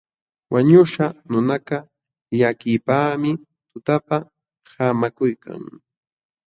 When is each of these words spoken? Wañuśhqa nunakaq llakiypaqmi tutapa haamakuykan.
Wañuśhqa 0.53 1.05
nunakaq 1.29 1.85
llakiypaqmi 2.37 3.31
tutapa 3.71 4.17
haamakuykan. 4.71 5.61